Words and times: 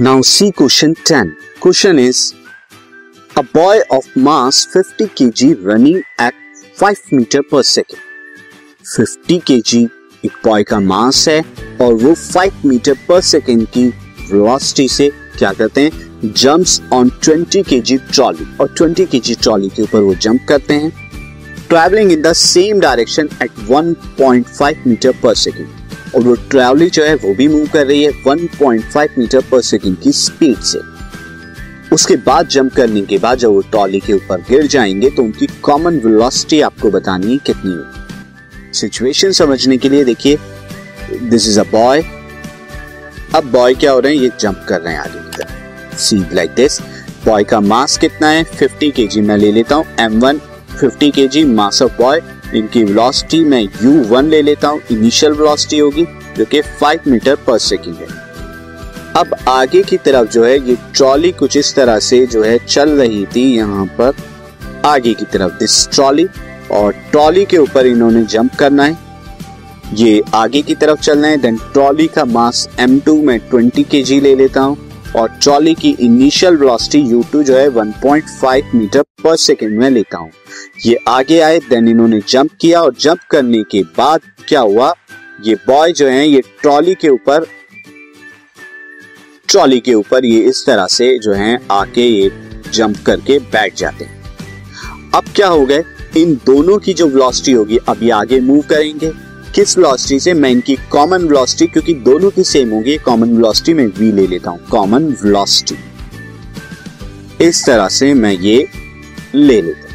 Now 0.00 0.20
see 0.20 0.52
question 0.52 0.94
10. 0.94 1.36
Question 1.58 1.98
is, 1.98 2.32
a 3.36 3.42
boy 3.42 3.80
of 3.90 4.04
mass 4.16 4.64
50 4.64 5.06
kg 5.08 5.64
running 5.64 6.04
at 6.16 6.34
5 6.76 7.10
meter 7.10 7.42
per 7.42 7.62
second. 7.64 7.98
50 8.84 9.40
kg 9.40 9.88
एक 10.24 10.36
boy 10.44 10.64
का 10.64 10.78
mass 10.80 11.26
है 11.28 11.40
और 11.80 11.94
वो 11.94 12.14
5 12.14 12.64
metre 12.66 12.94
per 13.08 13.20
second 13.22 13.66
की 13.74 13.86
velocity 13.88 14.88
से 14.88 15.10
क्या 15.38 15.52
करते 15.52 15.80
हैं 15.80 16.32
जंप्स 16.32 16.80
ऑन 16.92 17.10
20 17.24 17.62
kg 17.70 17.98
ट्रॉली 18.12 18.46
और 18.60 18.74
20 18.80 19.06
kg 19.14 19.40
ट्रॉली 19.42 19.68
के 19.68 19.82
ऊपर 19.82 20.02
वो 20.02 20.14
जंप 20.26 20.46
करते 20.48 20.74
हैं 20.74 20.90
travelling 21.68 22.12
in 22.12 22.22
the 22.22 22.32
same 22.44 22.80
direction 22.80 23.28
at 23.42 23.60
1.5 23.70 24.86
metre 24.86 25.20
per 25.22 25.34
second 25.44 25.77
और 26.18 26.24
वो 26.24 26.34
ट्रैवली 26.34 26.90
जो 26.90 27.04
है 27.04 27.14
वो 27.14 27.34
भी 27.34 27.48
मूव 27.48 27.68
कर 27.68 27.86
रही 27.86 28.02
है 28.02 28.12
1.5 28.22 29.08
मीटर 29.18 29.40
पर 29.40 29.60
सेकेंड 29.60 30.00
की 30.00 30.12
स्पीड 30.12 30.58
से। 30.58 30.78
उसके 31.92 32.16
बाद 32.16 32.48
जंप 32.48 32.74
करने 32.74 33.02
के 33.02 33.18
बाद 33.18 33.38
जब 33.38 33.48
वो 33.48 33.60
ट्रॉली 33.60 34.00
के 34.00 34.12
ऊपर 34.12 34.40
गिर 34.40 34.66
जाएँगे 34.66 35.10
तो 35.10 35.22
उनकी 35.22 35.46
कॉमन 35.46 35.94
वेलोसिटी 35.98 36.60
आपको 36.60 36.90
बतानी 36.90 37.32
है 37.32 37.38
कितनी 37.38 37.70
होगी 37.70 38.72
सिचुएशन 38.72 39.32
समझने 39.32 39.76
के 39.76 39.88
लिए 39.88 40.04
देखिए 40.04 40.38
दिस 41.22 41.48
इज़ 41.48 41.60
अ 41.60 41.62
बॉय 41.62 42.02
अब 43.34 43.44
बॉय 43.44 43.74
क्या 43.74 43.92
हो 43.92 44.00
रहे 44.00 44.16
हैं? 44.16 44.22
ये 44.22 44.30
जंप 44.40 44.66
कर 44.68 44.80
रहे 44.80 44.92
हैं 44.92 45.00
आगे 45.00 45.18
की 45.18 45.36
तरफ़। 45.36 45.98
सी 45.98 46.16
लाइक 46.32 46.50
दिस 46.50 46.80
बॉय 47.24 47.44
का 47.44 47.60
मास 47.60 47.98
कितना 47.98 48.28
है? 48.28 48.44
50 48.44 48.92
केजी 48.92 49.20
मैं 49.20 49.36
ले 49.36 49.52
लेता 49.52 49.74
हूँ 49.74 49.84
M1 49.96 50.38
50 50.84 51.14
kg 51.14 51.44
mass 51.44 51.82
of 51.82 51.92
boy 51.98 52.20
इनकी 52.54 52.84
वेलोसिटी 52.84 53.44
मैं 53.44 53.64
u1 53.64 54.22
ले 54.22 54.42
लेता 54.42 54.68
हूँ। 54.68 54.80
इनिशियल 54.90 55.32
वेलोसिटी 55.32 55.78
होगी, 55.78 56.06
जो 56.36 56.44
कि 56.44 56.62
5 56.62 57.08
मीटर 57.08 57.34
पर 57.34 57.58
सेकेंड 57.58 57.96
है। 57.96 58.06
अब 59.16 59.36
आगे 59.48 59.82
की 59.82 59.96
तरफ़ 59.96 60.28
जो 60.28 60.44
है, 60.44 60.68
ये 60.68 60.76
ट्रॉली 60.94 61.32
कुछ 61.32 61.56
इस 61.56 61.74
तरह 61.74 61.98
से 61.98 62.26
जो 62.26 62.42
है 62.42 62.58
चल 62.58 62.90
रही 62.90 63.26
थी 63.26 63.56
यहाँ 63.56 63.86
पर। 63.86 64.12
आगे 64.86 65.14
की 65.14 65.24
तरफ़ 65.24 65.52
दिस 65.52 65.88
ट्रॉली 65.88 66.26
और 66.70 66.92
ट्रॉली 66.92 67.44
के 67.44 67.58
ऊपर 67.58 67.86
इन्होंने 67.86 68.24
जंप 68.24 68.54
करना 68.54 68.84
है। 68.84 68.98
ये 69.94 70.22
आगे 70.34 70.62
की 70.62 70.74
तरफ़ 70.74 71.00
चलना 71.00 71.28
है 71.28 71.36
देन 71.36 71.56
ट्रॉली 71.56 72.06
का 72.06 72.24
मास 72.24 72.68
M2 72.80 73.22
में 73.22 73.40
20 73.50 73.84
केजी 73.84 74.20
ले 74.20 74.34
लेता 74.34 74.60
हूँ। 74.60 74.87
और 75.16 75.28
ट्रॉली 75.42 75.74
की 75.74 75.96
इनिशियल 76.00 76.56
वेलोसिटी 76.56 77.04
U2 77.04 77.42
जो 77.42 77.56
है 77.56 77.68
1.5 77.68 78.74
मीटर 78.74 79.02
पर 79.02 79.36
सेकेंड 79.36 79.78
में 79.78 79.90
लेता 79.90 80.18
हूँ। 80.18 80.30
ये 80.86 80.98
आगे 81.08 81.40
आए 81.40 81.58
देन 81.58 81.88
इन्होंने 81.88 82.20
जंप 82.28 82.50
किया 82.60 82.82
और 82.82 82.94
जंप 83.00 83.18
करने 83.30 83.62
के 83.62 83.82
बाद 83.82 84.20
क्या 84.48 84.60
हुआ? 84.60 84.94
ये 85.44 85.54
बॉय 85.54 85.92
जो 85.92 86.06
है, 86.06 86.28
ये 86.28 86.40
ट्रॉली 86.40 86.94
के 86.94 87.08
ऊपर, 87.08 87.46
ट्रॉली 89.48 89.80
के 89.80 89.94
ऊपर 89.94 90.24
ये 90.24 90.40
इस 90.40 90.66
तरह 90.66 90.86
से 90.86 91.18
जो 91.18 91.32
है, 91.32 91.58
आके 91.70 92.00
ये 92.00 92.30
जंप 92.72 92.96
करके 93.06 93.38
बैठ 93.38 93.76
जाते 93.76 94.04
हैं। 94.04 94.18
अब 95.14 95.24
क्या 95.36 95.48
हो 95.48 95.66
गए? 95.66 95.84
इन 96.16 96.34
दोनों 96.34 96.78
की 96.78 96.94
जो 96.94 97.06
वेलोसिटी 97.06 97.52
होगी, 97.52 97.78
अब 97.88 98.02
ये 98.02 98.10
आगे 98.10 98.40
मूव 98.40 98.60
करेंगे। 98.60 99.27
किस 99.54 99.76
वेलोसिटी 99.78 100.18
से 100.20 100.32
मैं 100.34 100.50
इनकी 100.50 100.76
कॉमन 100.90 101.22
वेलोसिटी 101.22 101.66
क्योंकि 101.66 101.94
दोनों 102.02 102.30
की 102.30 102.44
सेम 102.44 102.70
होगी 102.70 102.96
कॉमन 102.98 103.30
वेलोसिटी 103.30 103.74
में 103.74 103.86
वी 103.88 104.10
ले 104.12 104.26
लेता 104.26 104.50
हूँ 104.50 104.66
कॉमन 104.70 105.04
वेलोसिटी 105.22 105.76
इस 107.40 107.64
तरह 107.66 107.88
से 107.88 108.12
मैं 108.14 108.32
ये 108.32 108.66
ले 109.34 109.60
लेता 109.62 109.80
हूँ। 109.80 109.86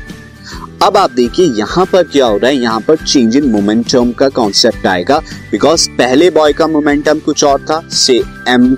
अब 0.83 0.97
आप 0.97 1.11
देखिए, 1.11 1.45
यहाँ 1.49 1.85
पर 1.85 2.03
क्या 2.03 2.25
हो 2.25 2.37
रहा 2.37 2.49
है, 2.49 2.55
यहाँ 2.55 2.79
पर 2.79 2.97
चेंज 2.97 3.35
इन 3.37 3.49
मोमेंटम 3.51 4.11
का 4.11 4.29
कॉन्सेप्ट 4.31 4.85
आएगा 4.87 5.19
बिकॉज़ 5.51 5.89
पहले 5.91 6.29
बॉय 6.31 6.53
का 6.53 6.67
मोमेंटम 6.67 7.19
कुछ 7.19 7.43
और 7.43 7.61
था, 7.61 7.79
से 7.89 8.17
एम 8.49 8.75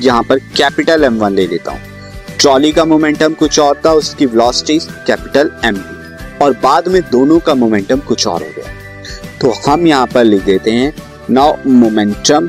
यहाँ 0.00 0.22
पर 0.22 0.38
कैपिटल 0.56 1.04
एम 1.04 1.18
वन 1.18 1.34
ले 1.34 1.46
लेता 1.46 1.72
हूँ। 1.72 1.80
ट्रॉली 2.40 2.72
का 2.72 2.84
मोमेंटम 2.84 3.34
कुछ 3.34 3.58
और 3.58 3.80
था, 3.86 3.92
उसकी 3.92 4.26
वेलोसिटी 4.26 4.78
कैपिटल 5.06 5.50
एम 5.64 5.76
और 6.42 6.52
बाद 6.62 6.88
में 6.88 7.00
दोनों 7.10 7.38
का 7.38 7.54
मोमेंटम 7.54 7.98
कुछ 7.98 8.26
और 8.26 8.42
हो 8.42 8.48
गया। 8.56 8.73
तो 9.44 9.50
हम 9.66 9.86
यहाँ 9.86 10.06
पर 10.06 10.24
लिख 10.24 10.44
देते 10.44 10.70
हैं 10.70 10.92
नाउ 11.30 11.54
मोमेंटम 11.70 12.46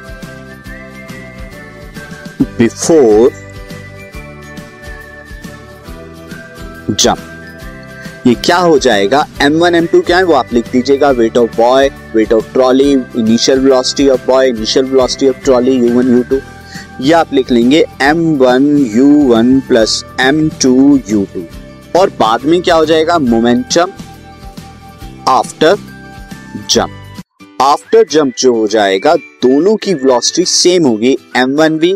बिफोर 2.57 3.31
जंप 6.91 8.27
ये 8.27 8.33
क्या 8.35 8.57
हो 8.57 8.77
जाएगा? 8.79 9.25
M1 9.41 9.75
M2 9.79 10.01
क्या 10.05 10.17
है? 10.17 10.23
वो 10.23 10.33
आप 10.33 10.53
लिख 10.53 10.71
दीजिएगा 10.71 11.09
weight 11.11 11.37
of 11.37 11.57
boy 11.57 11.89
weight 12.15 12.31
of 12.33 12.53
trolley 12.53 12.91
initial 12.91 13.59
velocity 13.59 14.07
of 14.09 14.25
boy 14.27 14.47
initial 14.49 14.85
velocity 14.85 15.27
of 15.29 15.43
trolley 15.43 15.79
U1 15.89 16.13
U2 16.19 16.39
ये 17.01 17.11
आप 17.13 17.33
लिख 17.33 17.51
लेंगे 17.51 17.83
M1 18.01 18.69
U1 18.95 19.59
plus 19.67 20.03
M2 20.21 20.71
U2 21.11 21.43
और 21.95 22.09
बाद 22.19 22.45
में 22.45 22.61
क्या 22.61 22.75
हो 22.75 22.85
जाएगा? 22.85 23.17
Momentum 23.19 23.91
after 25.29 25.77
jump 26.69 27.61
after 27.61 28.05
jump 28.11 28.33
जो 28.37 28.53
हो 28.55 28.67
जाएगा, 28.67 29.15
दोनों 29.15 29.75
की 29.75 29.93
वेलोसिटी 29.93 30.45
सेम 30.45 30.85
होगी 30.87 31.15
m1v 31.37 31.93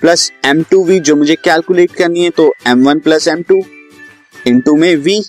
प्लस 0.00 0.30
m2v 0.46 1.00
जो 1.00 1.16
मुझे 1.16 1.34
कैलकुलेट 1.44 1.92
करनी 1.92 2.24
है 2.24 2.30
तो 2.30 2.52
m1 2.68 3.02
प्लस 3.04 3.28
m2 3.28 3.62
इनटू 4.46 4.76
में 4.76 4.94
v, 4.96 5.20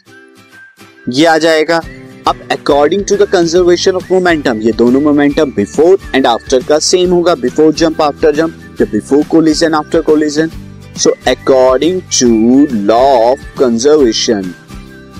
ये 1.09 1.25
आ 1.25 1.38
जाएगा। 1.38 1.81
अब 2.28 2.47
according 2.52 3.03
to 3.09 3.16
the 3.18 3.28
conservation 3.31 3.96
of 3.96 4.12
momentum 4.14 4.62
ये 4.62 4.72
दोनों 4.72 5.02
मोमेंटम 5.02 5.52
बिफोर 5.52 5.97
एंड 6.16 6.28
आफ्टर 6.28 6.64
का 6.64 6.80
सेम 6.80 7.12
होगा 7.12 7.36
before 7.36 7.74
jump 7.74 8.02
after 8.02 8.36
jump 8.36 8.81
before 8.91 9.24
collision 9.31 9.74
after 9.74 10.02
collision 10.02 10.52
so 10.97 11.16
according 11.28 12.02
to 12.20 12.66
law 12.86 13.03
of 13.31 13.46
conservation 13.59 14.53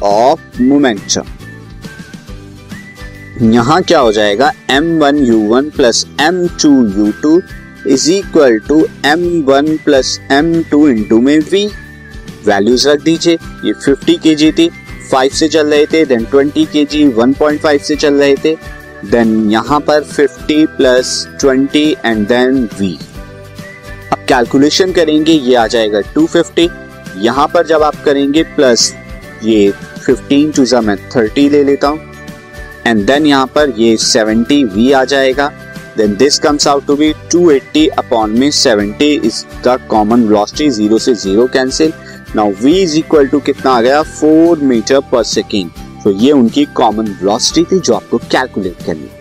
of 0.04 0.62
momentum 0.62 1.41
यहाँ 3.34 3.82
क्या 3.84 4.00
हो 4.00 4.12
जाएगा? 4.12 4.52
M 4.70 4.98
one 5.00 5.18
U 5.18 5.38
one 5.48 5.70
plus 5.70 6.06
M 6.22 6.48
two 6.62 6.70
U 6.88 7.12
two 7.22 7.42
is 7.88 8.12
equal 8.12 8.58
to 8.60 8.80
M 9.06 9.22
one 9.46 9.78
plus 9.86 10.20
M 10.32 10.52
two 10.72 10.88
into 10.90 11.20
में 11.22 11.38
V 11.52 11.66
values 12.46 12.88
रख 12.90 13.02
दीजिए। 13.04 13.38
ये 13.66 13.74
50 13.86 14.18
के 14.24 14.36
जी 14.36 14.52
थी 14.52 14.70
5 15.14 15.34
से 15.34 15.48
चल 15.48 15.68
रहे 15.68 15.86
थे 15.86 16.04
देन 16.06 16.26
20 16.34 16.66
के 16.72 16.86
जी 16.86 17.04
1.5 17.10 17.80
से 17.80 17.96
चल 17.96 18.14
रहे 18.16 18.36
थे। 18.36 18.56
देन 19.06 19.50
यहाँ 19.52 19.80
पर 19.80 20.04
50 20.10 20.66
प्लस 20.78 21.16
20 21.46 22.06
एंड 22.06 22.28
देन 22.28 22.64
वी 22.80 22.94
अब 24.12 24.26
कैलकुलेशन 24.30 24.92
करेंगे, 24.92 25.32
ये 25.32 25.56
आ 25.56 25.68
जाएगा 25.68 26.02
250 26.14 26.70
यहाँ 27.18 27.48
पर 27.48 27.66
जब 27.68 27.84
आप 27.84 28.04
करेंगे 28.06 28.44
प्लस 28.56 28.94
ये 29.44 29.74
15 30.08 30.56
टू 30.56 30.82
मैं 30.82 30.98
30 31.10 31.50
ले 31.52 31.64
लेता 31.64 31.88
हूँ। 31.88 32.11
एंड 32.88 33.06
देन 33.08 33.26
यहाँ 33.26 33.48
पर 33.56 33.70
ये 33.80 33.96
70 33.98 34.64
वी 34.74 34.92
आ 34.92 35.04
जाएगा. 35.04 35.48
Then 35.98 36.16
this 36.16 36.40
comes 36.40 36.68
out 36.68 36.86
to 36.86 36.96
be 36.96 37.14
280 37.36 37.88
upon 38.00 38.40
में 38.40 38.50
70 38.52 39.02
is 39.02 39.44
the 39.68 39.78
common 39.90 40.24
velocity 40.24 40.70
zero 40.70 40.98
से 40.98 41.16
zero 41.16 41.48
cancel 41.54 41.94
now 42.36 42.52
V 42.62 42.74
is 42.82 42.98
equal 42.98 43.28
to 43.28 43.40
कितना 43.40 43.72
आ 43.72 43.82
गया? 43.82 44.04
4 44.22 44.62
मीटर 44.64 45.00
पर 45.12 45.24
सेकेंड 45.24 45.72
तो 46.04 46.12
ये 46.12 46.32
उनकी 46.32 46.66
कॉमन 46.76 47.08
वेलोसिटी 47.08 47.64
थी 47.72 47.80
जो 47.80 47.94
आपको 47.94 48.18
कैलकुलेट 48.18 48.86
करनी 48.86 49.21